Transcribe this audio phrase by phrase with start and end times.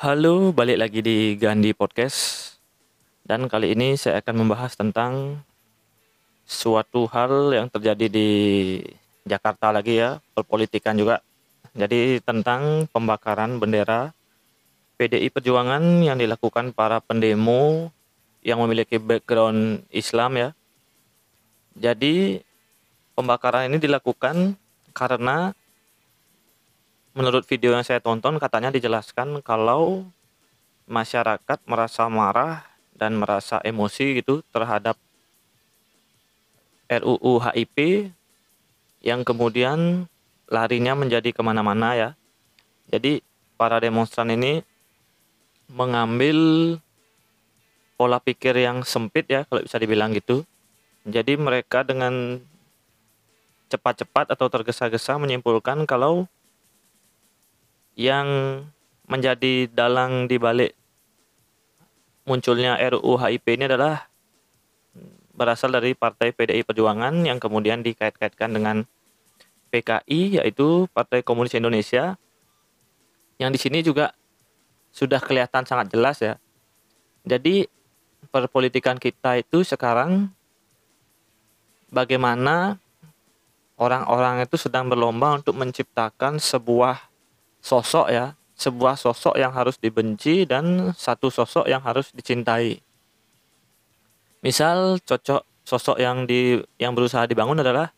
[0.00, 2.56] Halo, balik lagi di Gandhi Podcast.
[3.20, 5.44] Dan kali ini saya akan membahas tentang
[6.48, 8.28] suatu hal yang terjadi di
[9.28, 11.20] Jakarta lagi ya, perpolitikan juga.
[11.76, 14.16] Jadi tentang pembakaran bendera
[14.96, 17.92] PDI Perjuangan yang dilakukan para pendemo
[18.40, 20.48] yang memiliki background Islam ya.
[21.76, 22.40] Jadi
[23.12, 24.56] pembakaran ini dilakukan
[24.96, 25.52] karena
[27.14, 30.06] menurut video yang saya tonton katanya dijelaskan kalau
[30.86, 34.98] masyarakat merasa marah dan merasa emosi gitu terhadap
[36.90, 38.10] RUU HIP
[39.00, 40.10] yang kemudian
[40.50, 42.10] larinya menjadi ke mana-mana ya.
[42.90, 43.22] Jadi
[43.54, 44.66] para demonstran ini
[45.70, 46.38] mengambil
[47.94, 50.42] pola pikir yang sempit ya kalau bisa dibilang gitu.
[51.06, 52.42] Jadi mereka dengan
[53.70, 56.26] cepat-cepat atau tergesa-gesa menyimpulkan kalau
[57.98, 58.60] yang
[59.10, 60.72] menjadi dalang di balik
[62.28, 64.06] munculnya RUU HIP ini adalah
[65.34, 68.86] berasal dari Partai PDI Perjuangan yang kemudian dikait-kaitkan dengan
[69.74, 72.14] PKI yaitu Partai Komunis Indonesia
[73.40, 74.12] yang di sini juga
[74.92, 76.36] sudah kelihatan sangat jelas ya.
[77.24, 77.66] Jadi
[78.30, 80.30] perpolitikan kita itu sekarang
[81.90, 82.78] bagaimana
[83.80, 87.09] orang-orang itu sedang berlomba untuk menciptakan sebuah
[87.60, 92.80] sosok ya, sebuah sosok yang harus dibenci dan satu sosok yang harus dicintai.
[94.44, 97.92] Misal cocok sosok yang di yang berusaha dibangun adalah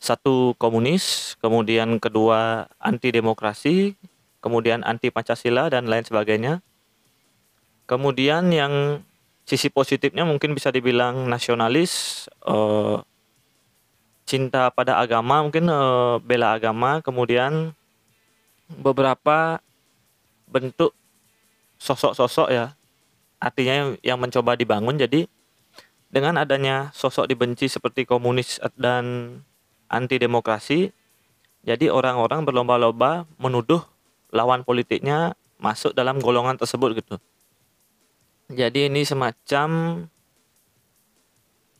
[0.00, 3.94] satu komunis, kemudian kedua anti demokrasi,
[4.40, 6.64] kemudian anti Pancasila dan lain sebagainya.
[7.84, 9.04] Kemudian yang
[9.44, 12.96] sisi positifnya mungkin bisa dibilang nasionalis, eh,
[14.24, 17.76] cinta pada agama, mungkin eh, bela agama, kemudian
[18.78, 19.58] beberapa
[20.46, 20.94] bentuk
[21.82, 22.78] sosok-sosok ya,
[23.42, 25.26] artinya yang mencoba dibangun jadi
[26.10, 29.38] dengan adanya sosok dibenci seperti komunis dan
[29.86, 30.90] anti demokrasi,
[31.62, 33.82] jadi orang-orang berlomba-lomba menuduh
[34.30, 37.16] lawan politiknya masuk dalam golongan tersebut gitu.
[38.50, 39.68] Jadi ini semacam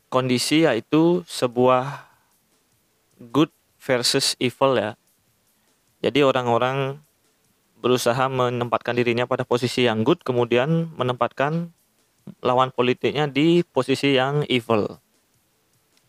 [0.06, 2.06] kondisi yaitu sebuah
[3.34, 3.50] good
[3.82, 4.90] versus evil ya.
[6.00, 6.96] Jadi orang-orang
[7.80, 11.72] berusaha menempatkan dirinya pada posisi yang good kemudian menempatkan
[12.44, 15.00] lawan politiknya di posisi yang evil.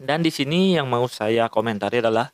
[0.02, 2.34] Dan di sini yang mau saya komentari adalah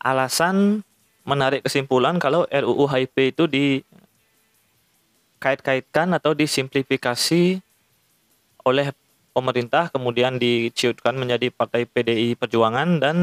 [0.00, 0.82] alasan
[1.24, 3.44] menarik kesimpulan kalau RUU HIP itu
[5.40, 7.60] dikait-kaitkan atau disimplifikasi
[8.64, 8.92] oleh
[9.32, 13.16] pemerintah kemudian diciutkan menjadi Partai PDI Perjuangan dan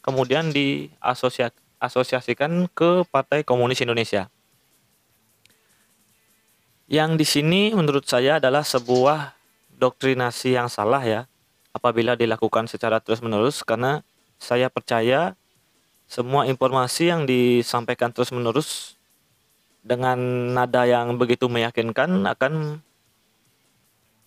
[0.00, 0.52] kemudian
[1.80, 4.28] diasosiasikan ke Partai Komunis Indonesia.
[6.84, 9.32] Yang di sini menurut saya adalah sebuah
[9.80, 11.20] doktrinasi yang salah ya
[11.72, 14.04] apabila dilakukan secara terus-menerus karena
[14.36, 15.32] saya percaya
[16.04, 19.00] semua informasi yang disampaikan terus-menerus
[19.80, 20.20] dengan
[20.52, 22.84] nada yang begitu meyakinkan akan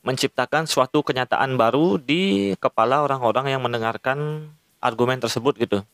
[0.02, 4.50] menciptakan suatu kenyataan baru di kepala orang-orang yang mendengarkan
[4.82, 5.86] argumen tersebut gitu.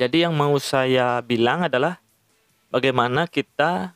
[0.00, 2.00] Jadi yang mau saya bilang adalah
[2.72, 3.92] bagaimana kita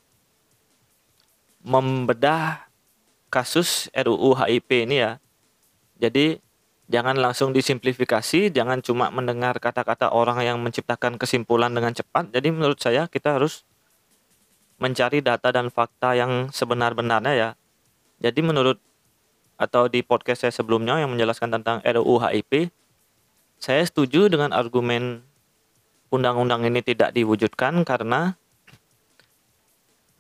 [1.65, 2.69] membedah
[3.33, 5.17] kasus RUU HIP ini ya.
[5.97, 6.37] Jadi
[6.93, 12.29] jangan langsung disimplifikasi, jangan cuma mendengar kata-kata orang yang menciptakan kesimpulan dengan cepat.
[12.37, 13.65] Jadi menurut saya kita harus
[14.77, 17.49] mencari data dan fakta yang sebenar-benarnya ya.
[18.21, 18.77] Jadi menurut
[19.57, 22.69] atau di podcast saya sebelumnya yang menjelaskan tentang RUU HIP,
[23.57, 25.25] saya setuju dengan argumen
[26.15, 28.39] undang-undang ini tidak diwujudkan karena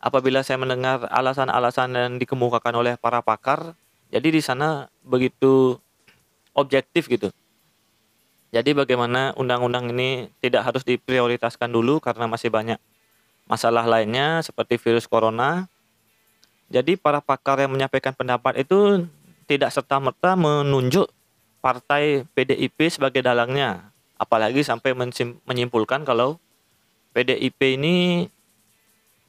[0.03, 3.79] apabila saya mendengar alasan-alasan yang dikemukakan oleh para pakar,
[4.11, 5.79] jadi di sana begitu
[6.53, 7.31] objektif gitu.
[8.55, 12.79] Jadi bagaimana undang-undang ini tidak harus diprioritaskan dulu karena masih banyak
[13.51, 15.67] masalah lainnya seperti virus corona.
[16.71, 19.11] Jadi para pakar yang menyampaikan pendapat itu
[19.51, 21.11] tidak serta-merta menunjuk
[21.59, 23.94] partai PDIP sebagai dalangnya.
[24.15, 24.95] Apalagi sampai
[25.45, 26.39] menyimpulkan kalau
[27.15, 28.27] PDIP ini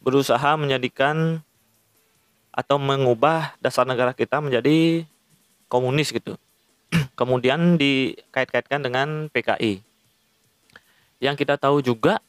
[0.01, 1.41] berusaha menjadikan
[2.53, 5.03] atau mengubah dasar negara kita menjadi
[5.67, 6.37] komunis gitu.
[7.19, 9.81] Kemudian dikait-kaitkan dengan PKI.
[11.19, 12.21] Yang kita tahu juga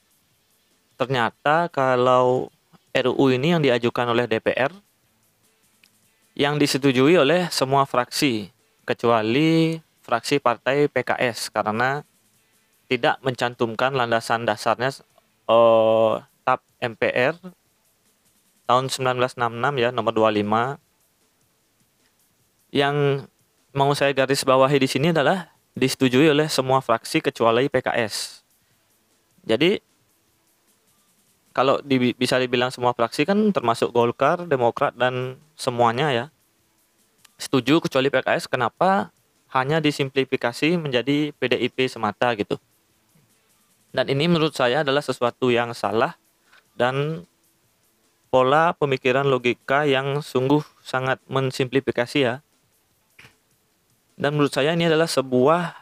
[0.96, 2.48] ternyata kalau
[2.96, 4.72] RUU ini yang diajukan oleh DPR
[6.36, 8.48] yang disetujui oleh semua fraksi
[8.84, 12.04] kecuali fraksi partai PKS karena
[12.86, 14.90] tidak mencantumkan landasan dasarnya
[15.50, 16.14] eh,
[16.46, 17.34] TAP MPR
[18.66, 20.78] tahun 1966 ya nomor 25
[22.74, 23.26] yang
[23.72, 28.42] mau saya garis bawahi di sini adalah disetujui oleh semua fraksi kecuali PKS.
[29.46, 29.78] Jadi
[31.54, 36.26] kalau di, bisa dibilang semua fraksi kan termasuk Golkar, Demokrat dan semuanya ya
[37.36, 39.12] setuju kecuali PKS kenapa
[39.52, 42.60] hanya disimplifikasi menjadi PDIP semata gitu.
[43.96, 46.20] Dan ini menurut saya adalah sesuatu yang salah
[46.76, 47.24] dan
[48.28, 52.44] pola pemikiran logika yang sungguh sangat mensimplifikasi ya.
[54.20, 55.72] Dan menurut saya ini adalah sebuah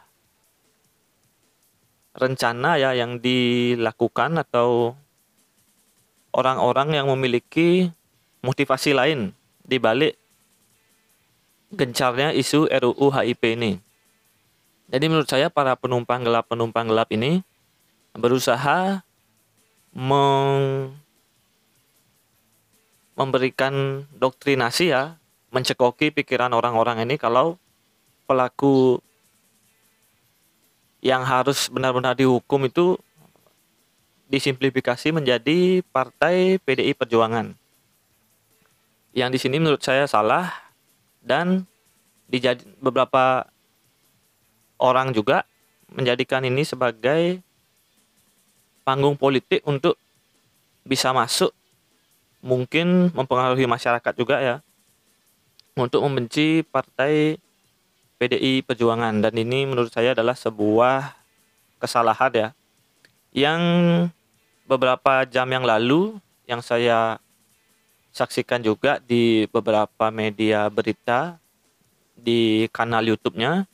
[2.14, 4.94] rencana ya yang dilakukan atau
[6.31, 7.90] orang-orang yang memiliki
[8.46, 9.34] motivasi lain
[9.67, 10.14] di balik
[11.75, 13.82] gencarnya isu RUU HIP ini.
[14.87, 17.43] Jadi menurut saya para penumpang gelap penumpang gelap ini
[18.14, 19.02] berusaha
[23.14, 25.19] memberikan doktrinasi ya,
[25.55, 27.58] mencekoki pikiran orang-orang ini kalau
[28.26, 28.99] pelaku
[31.05, 32.96] yang harus benar-benar dihukum itu
[34.32, 37.55] disimplifikasi menjadi partai PDI Perjuangan.
[39.14, 40.50] Yang di sini menurut saya salah
[41.22, 41.69] dan
[42.82, 43.46] beberapa
[44.81, 45.46] orang juga
[45.93, 47.38] menjadikan ini sebagai
[48.84, 49.96] panggung politik untuk
[50.84, 51.50] bisa masuk
[52.44, 54.56] mungkin mempengaruhi masyarakat juga ya
[55.75, 57.40] untuk membenci partai
[58.20, 59.25] PDI Perjuangan.
[59.25, 61.16] Dan ini menurut saya adalah sebuah
[61.81, 62.48] kesalahan ya
[63.34, 63.60] yang
[64.64, 66.16] beberapa jam yang lalu
[66.46, 67.19] yang saya
[68.14, 71.36] saksikan juga di beberapa media berita
[72.14, 73.66] di kanal YouTube-nya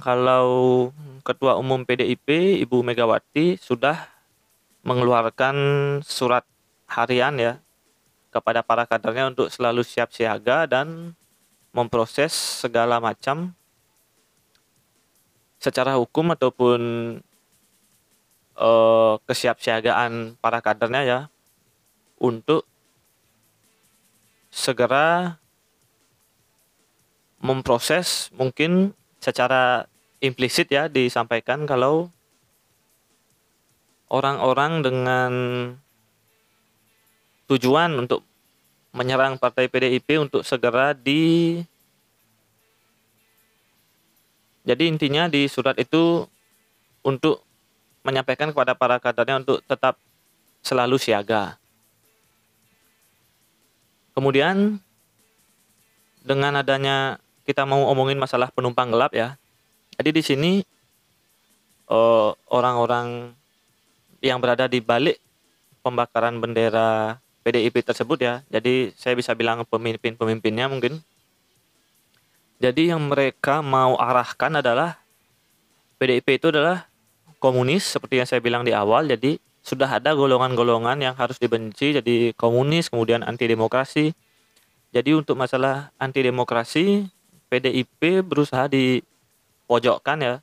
[0.00, 0.88] kalau
[1.20, 4.08] Ketua Umum PDIP Ibu Megawati sudah
[4.82, 5.56] mengeluarkan
[6.02, 6.42] surat
[6.88, 7.52] harian ya
[8.32, 11.12] kepada para kadernya untuk selalu siap siaga dan
[11.70, 13.52] memproses segala macam
[15.62, 16.80] secara hukum ataupun
[18.58, 21.20] uh, kesiapsiagaan para kadernya ya
[22.18, 22.66] untuk
[24.50, 25.38] segera
[27.38, 29.86] memproses mungkin secara
[30.18, 32.10] implisit ya disampaikan kalau
[34.10, 35.32] orang-orang dengan
[37.46, 38.26] tujuan untuk
[38.92, 41.62] menyerang partai PDIP untuk segera di
[44.62, 46.26] jadi intinya di surat itu
[47.02, 47.42] untuk
[48.02, 49.98] menyampaikan kepada para kadernya untuk tetap
[50.62, 51.58] selalu siaga.
[54.14, 54.78] Kemudian
[56.22, 59.38] dengan adanya kita mau omongin masalah penumpang gelap ya.
[59.98, 60.52] Jadi di sini
[61.90, 63.34] eh, orang-orang
[64.22, 65.18] yang berada di balik
[65.82, 68.34] pembakaran bendera PDIP tersebut ya.
[68.48, 71.02] Jadi saya bisa bilang pemimpin-pemimpinnya mungkin.
[72.62, 75.02] Jadi yang mereka mau arahkan adalah
[75.98, 76.86] PDIP itu adalah
[77.42, 79.10] komunis seperti yang saya bilang di awal.
[79.10, 84.14] Jadi sudah ada golongan-golongan yang harus dibenci jadi komunis kemudian anti demokrasi.
[84.94, 87.10] Jadi untuk masalah anti demokrasi
[87.52, 90.34] PDIP berusaha dipojokkan ya.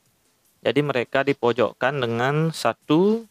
[0.62, 3.26] Jadi mereka dipojokkan dengan satu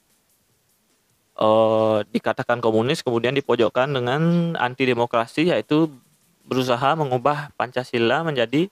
[1.39, 5.87] uh, dikatakan komunis kemudian dipojokkan dengan anti demokrasi yaitu
[6.43, 8.67] berusaha mengubah Pancasila menjadi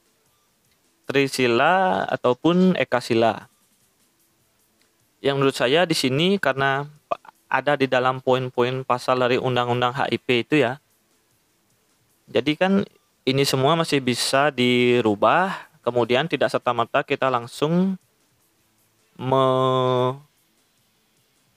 [1.07, 3.47] Trisila ataupun Ekasila.
[5.23, 6.91] Yang menurut saya di sini karena
[7.47, 10.83] ada di dalam poin-poin pasal dari Undang-Undang HIP itu ya.
[12.27, 12.83] Jadi kan
[13.27, 17.99] ini semua masih bisa dirubah, kemudian tidak serta-merta kita langsung
[19.19, 19.45] me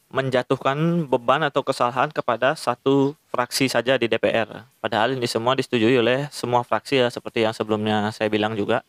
[0.09, 4.65] menjatuhkan beban atau kesalahan kepada satu fraksi saja di DPR.
[4.81, 8.81] Padahal ini semua disetujui oleh semua fraksi ya seperti yang sebelumnya saya bilang juga.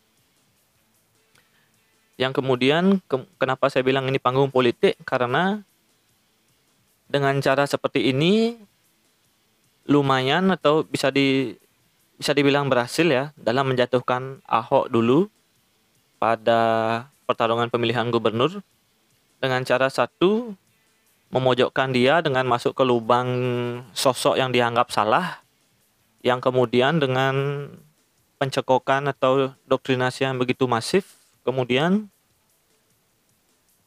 [2.17, 5.61] Yang kemudian ke kenapa saya bilang ini panggung politik karena
[7.05, 8.57] dengan cara seperti ini
[9.85, 11.53] lumayan atau bisa di
[12.21, 15.33] bisa dibilang berhasil ya dalam menjatuhkan Ahok dulu
[16.21, 16.61] pada
[17.25, 18.61] pertarungan pemilihan gubernur
[19.41, 20.53] dengan cara satu
[21.33, 23.31] memojokkan dia dengan masuk ke lubang
[23.97, 25.41] sosok yang dianggap salah
[26.21, 27.65] yang kemudian dengan
[28.37, 32.13] pencekokan atau doktrinasi yang begitu masif kemudian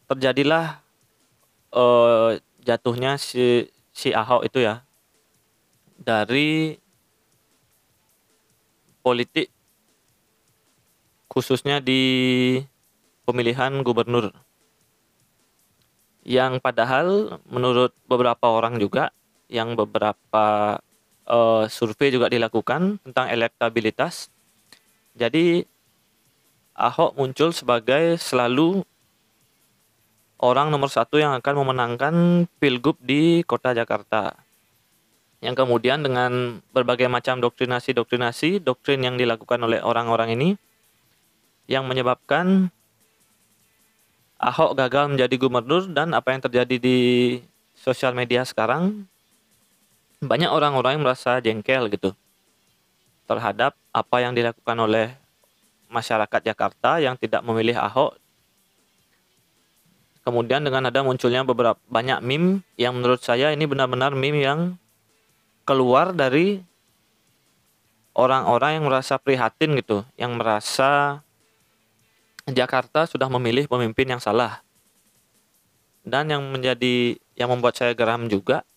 [0.10, 0.82] terjadilah
[1.70, 2.34] uh,
[2.66, 4.82] jatuhnya si si Ahok itu ya
[6.02, 6.82] dari
[9.04, 9.52] politik
[11.28, 12.02] khususnya di
[13.28, 14.32] pemilihan gubernur
[16.24, 19.12] yang padahal menurut beberapa orang juga
[19.52, 20.80] yang beberapa
[21.28, 24.32] uh, survei juga dilakukan tentang elektabilitas.
[25.14, 25.68] Jadi
[26.74, 28.82] Ahok muncul sebagai selalu
[30.42, 32.16] orang nomor satu yang akan memenangkan
[32.58, 34.34] pilgub di kota Jakarta.
[35.44, 40.50] Yang kemudian dengan berbagai macam doktrinasi-doktrinasi, doktrin yang dilakukan oleh orang-orang ini,
[41.68, 42.72] yang menyebabkan
[44.44, 47.00] Ahok gagal menjadi gubernur dan apa yang terjadi di
[47.80, 49.08] sosial media sekarang
[50.20, 52.12] banyak orang-orang yang merasa jengkel gitu
[53.24, 55.16] terhadap apa yang dilakukan oleh
[55.88, 58.20] masyarakat Jakarta yang tidak memilih Ahok.
[60.28, 64.76] Kemudian dengan ada munculnya beberapa banyak meme yang menurut saya ini benar-benar meme yang
[65.64, 66.62] keluar dari
[68.14, 71.24] orang-orang yang merasa prihatin gitu, yang merasa
[72.46, 74.62] Jakarta sudah memilih pemimpin yang salah.
[76.04, 78.68] Dan yang menjadi yang membuat saya geram juga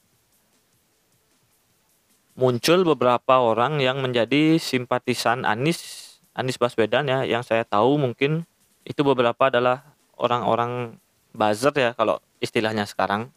[2.37, 8.45] muncul beberapa orang yang menjadi simpatisan Anies Anies Baswedan ya yang saya tahu mungkin
[8.85, 9.83] itu beberapa adalah
[10.21, 11.00] orang-orang
[11.33, 13.33] buzzer ya kalau istilahnya sekarang.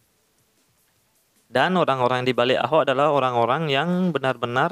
[1.50, 4.70] Dan orang-orang di balik Ahok adalah orang-orang yang benar-benar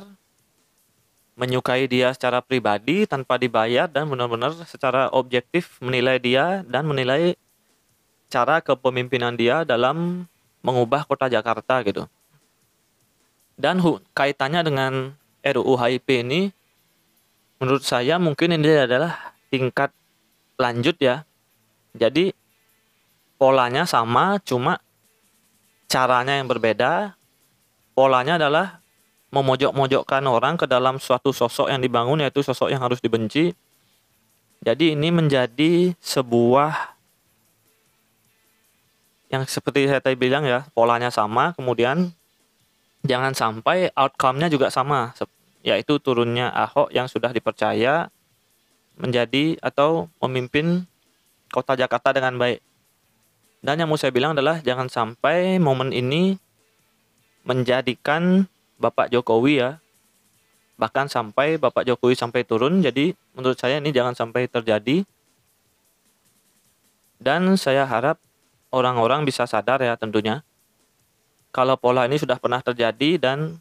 [1.34, 7.34] menyukai dia secara pribadi tanpa dibayar dan benar-benar secara objektif menilai dia dan menilai
[8.30, 10.26] cara kepemimpinan dia dalam
[10.62, 12.06] mengubah kota Jakarta gitu.
[13.58, 13.82] Dan
[14.14, 14.92] kaitannya dengan
[15.42, 16.54] RUU HIP ini
[17.58, 19.90] menurut saya mungkin ini adalah tingkat
[20.54, 21.26] lanjut ya.
[21.98, 22.30] Jadi
[23.34, 24.78] polanya sama cuma
[25.88, 27.16] caranya yang berbeda.
[27.96, 28.78] Polanya adalah
[29.34, 33.52] memojok-mojokkan orang ke dalam suatu sosok yang dibangun yaitu sosok yang harus dibenci.
[34.62, 36.98] Jadi ini menjadi sebuah
[39.28, 42.16] yang seperti saya tadi bilang ya, polanya sama, kemudian
[43.04, 45.12] jangan sampai outcome-nya juga sama,
[45.60, 48.08] yaitu turunnya Ahok yang sudah dipercaya
[48.96, 50.88] menjadi atau memimpin
[51.52, 52.64] kota Jakarta dengan baik.
[53.58, 56.38] Dan yang mau saya bilang adalah jangan sampai momen ini
[57.42, 58.46] menjadikan
[58.78, 59.70] Bapak Jokowi ya
[60.78, 62.78] bahkan sampai Bapak Jokowi sampai turun.
[62.78, 65.02] Jadi menurut saya ini jangan sampai terjadi.
[67.18, 68.22] Dan saya harap
[68.70, 70.46] orang-orang bisa sadar ya tentunya
[71.50, 73.58] kalau pola ini sudah pernah terjadi dan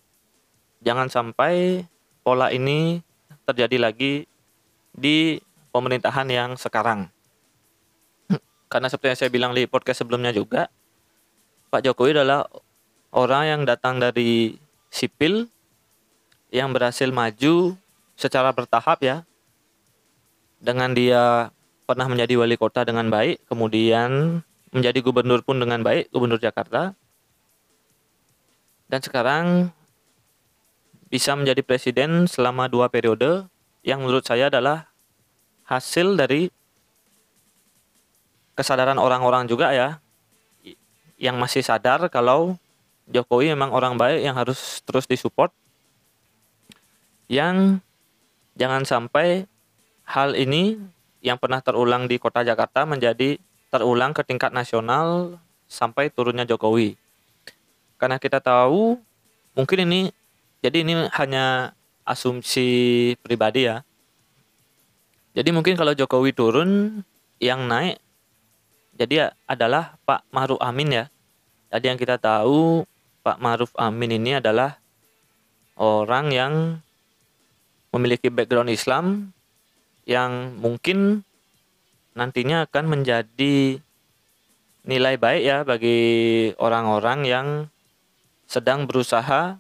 [0.84, 1.82] jangan sampai
[2.22, 3.02] pola ini
[3.48, 4.28] terjadi lagi
[4.92, 5.40] di
[5.72, 7.08] pemerintahan yang sekarang
[8.68, 10.68] karena seperti yang saya bilang di podcast sebelumnya juga
[11.68, 12.48] Pak Jokowi adalah
[13.12, 14.56] orang yang datang dari
[14.88, 15.52] sipil
[16.48, 17.76] yang berhasil maju
[18.16, 19.18] secara bertahap ya.
[20.64, 21.52] Dengan dia
[21.84, 26.96] pernah menjadi wali kota dengan baik kemudian menjadi gubernur pun dengan baik gubernur Jakarta.
[28.88, 29.76] Dan sekarang
[31.12, 33.48] bisa menjadi presiden selama dua periode
[33.84, 34.88] yang menurut saya adalah
[35.68, 36.48] hasil dari
[38.58, 40.02] kesadaran orang-orang juga ya
[41.22, 42.58] yang masih sadar kalau
[43.08, 45.54] Jokowi memang orang baik yang harus terus disupport
[47.30, 47.80] yang
[48.58, 49.46] jangan sampai
[50.04, 50.82] hal ini
[51.22, 53.38] yang pernah terulang di kota Jakarta menjadi
[53.68, 55.38] terulang ke tingkat nasional
[55.68, 56.96] sampai turunnya Jokowi.
[58.00, 58.96] Karena kita tahu
[59.52, 60.02] mungkin ini
[60.64, 61.76] jadi ini hanya
[62.08, 63.84] asumsi pribadi ya.
[65.36, 67.04] Jadi mungkin kalau Jokowi turun
[67.38, 68.02] yang naik
[68.98, 71.06] jadi adalah Pak Maruf Amin ya.
[71.70, 72.82] Jadi yang kita tahu
[73.22, 74.82] Pak Maruf Amin ini adalah
[75.78, 76.54] orang yang
[77.94, 79.32] memiliki background Islam
[80.10, 81.22] yang mungkin
[82.18, 83.78] nantinya akan menjadi
[84.88, 86.00] nilai baik ya bagi
[86.58, 87.48] orang-orang yang
[88.48, 89.60] sedang berusaha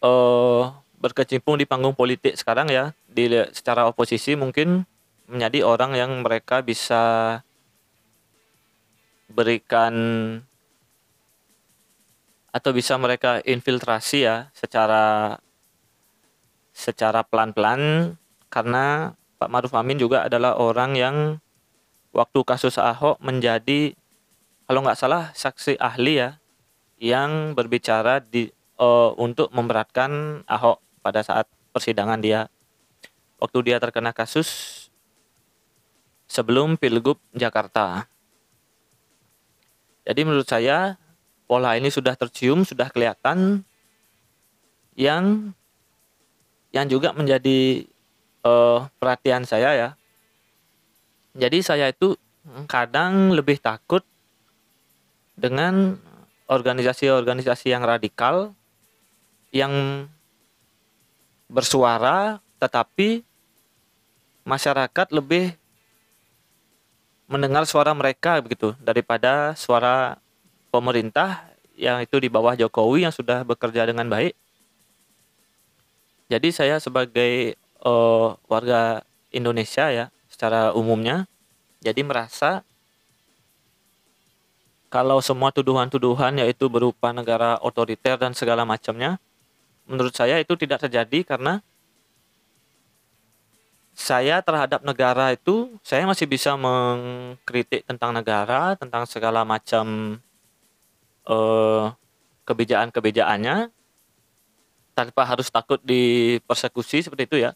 [0.00, 0.62] uh,
[1.02, 4.86] berkecimpung di panggung politik sekarang ya di secara oposisi mungkin
[5.28, 7.40] menjadi orang yang mereka bisa
[9.32, 9.94] berikan
[12.54, 15.36] atau bisa mereka infiltrasi ya secara
[16.70, 18.14] secara pelan-pelan
[18.46, 21.16] karena Pak Maruf Amin juga adalah orang yang
[22.14, 23.98] waktu kasus Ahok menjadi
[24.70, 26.38] kalau nggak salah saksi ahli ya
[27.02, 32.48] yang berbicara di uh, untuk memberatkan Ahok pada saat persidangan dia.
[33.42, 34.83] Waktu dia terkena kasus
[36.28, 38.08] sebelum Pilgub Jakarta.
[40.04, 41.00] Jadi menurut saya
[41.48, 43.64] pola ini sudah tercium, sudah kelihatan
[44.94, 45.52] yang
[46.74, 47.86] yang juga menjadi
[48.44, 49.88] uh, perhatian saya ya.
[51.34, 52.14] Jadi saya itu
[52.68, 54.04] kadang lebih takut
[55.34, 55.98] dengan
[56.46, 58.52] organisasi-organisasi yang radikal
[59.50, 60.06] yang
[61.48, 63.22] bersuara tetapi
[64.44, 65.56] masyarakat lebih
[67.24, 70.20] mendengar suara mereka begitu daripada suara
[70.68, 74.36] pemerintah yang itu di bawah Jokowi yang sudah bekerja dengan baik.
[76.30, 79.04] Jadi saya sebagai uh, warga
[79.34, 81.28] Indonesia ya secara umumnya
[81.84, 82.64] jadi merasa
[84.88, 89.20] kalau semua tuduhan-tuduhan yaitu berupa negara otoriter dan segala macamnya
[89.84, 91.60] menurut saya itu tidak terjadi karena
[93.94, 100.18] saya terhadap negara itu saya masih bisa mengkritik tentang negara tentang segala macam
[101.30, 101.94] uh,
[102.44, 103.70] kebijakan-kebijakannya
[104.94, 107.54] tanpa harus takut dipersekusi seperti itu ya.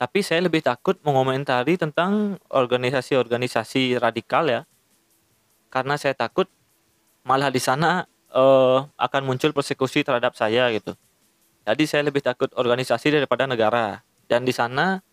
[0.00, 4.64] Tapi saya lebih takut mengomentari tentang organisasi-organisasi radikal ya.
[5.68, 6.48] Karena saya takut
[7.20, 10.96] malah di sana uh, akan muncul persekusi terhadap saya gitu.
[11.68, 14.00] Jadi saya lebih takut organisasi daripada negara.
[14.24, 15.04] Dan di sana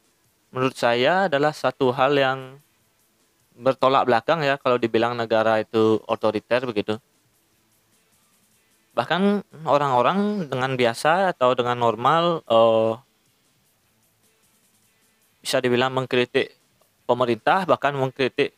[0.51, 2.39] menurut saya adalah satu hal yang
[3.58, 7.01] bertolak belakang ya kalau dibilang negara itu otoriter begitu.
[8.94, 12.98] Bahkan orang-orang dengan biasa atau dengan normal uh,
[15.42, 16.54] bisa dibilang mengkritik
[17.08, 18.51] pemerintah bahkan mengkritik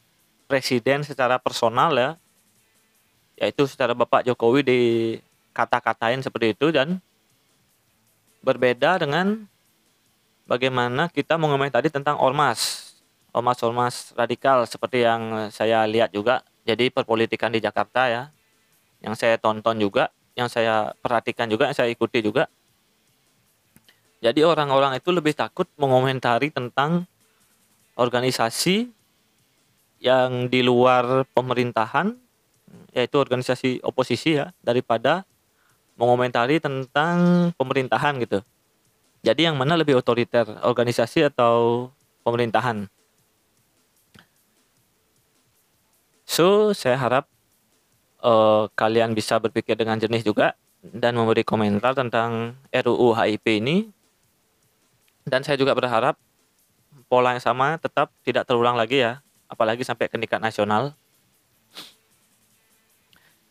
[0.50, 2.12] presiden secara personal ya
[3.38, 4.82] yaitu secara Bapak Jokowi di
[5.54, 7.00] kata-katain seperti itu dan
[8.44, 9.48] berbeda dengan
[10.50, 12.92] bagaimana kita mengomentari tentang ormas,
[13.30, 16.42] ormas-ormas radikal seperti yang saya lihat juga.
[16.66, 18.24] Jadi perpolitikan di Jakarta ya,
[19.06, 22.50] yang saya tonton juga, yang saya perhatikan juga, yang saya ikuti juga.
[24.20, 27.08] Jadi orang-orang itu lebih takut mengomentari tentang
[27.96, 28.92] organisasi
[30.04, 32.18] yang di luar pemerintahan,
[32.92, 35.24] yaitu organisasi oposisi ya, daripada
[35.96, 38.40] mengomentari tentang pemerintahan gitu.
[39.20, 41.92] Jadi yang mana lebih otoriter, organisasi atau
[42.24, 42.88] pemerintahan?
[46.24, 47.26] So, saya harap
[48.24, 53.92] uh, kalian bisa berpikir dengan jernih juga dan memberi komentar tentang RUU HIP ini.
[55.28, 56.16] Dan saya juga berharap
[57.12, 59.20] pola yang sama tetap tidak terulang lagi ya,
[59.52, 60.96] apalagi sampai ke tingkat nasional.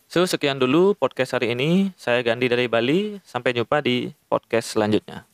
[0.09, 1.93] So, sekian dulu podcast hari ini.
[2.01, 3.21] Saya Gandhi dari Bali.
[3.21, 5.29] Sampai jumpa di podcast selanjutnya.